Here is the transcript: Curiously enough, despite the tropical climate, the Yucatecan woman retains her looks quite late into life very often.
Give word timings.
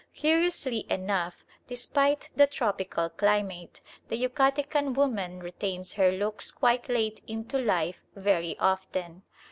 Curiously 0.15 0.87
enough, 0.89 1.45
despite 1.67 2.29
the 2.35 2.47
tropical 2.47 3.07
climate, 3.07 3.81
the 4.09 4.15
Yucatecan 4.17 4.95
woman 4.95 5.41
retains 5.41 5.93
her 5.93 6.11
looks 6.11 6.49
quite 6.51 6.89
late 6.89 7.21
into 7.27 7.59
life 7.59 8.01
very 8.15 8.57
often. 8.57 9.21